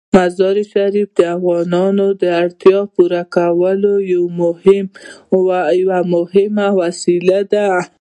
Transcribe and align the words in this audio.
مزارشریف 0.15 1.09
د 1.19 1.19
افغانانو 1.37 2.05
د 2.21 2.23
اړتیاوو 2.41 2.87
د 2.87 2.91
پوره 2.95 3.21
کولو 3.35 3.93
یوه 5.79 6.01
مهمه 6.15 6.67
وسیله 6.81 7.39
ده. 7.53 7.67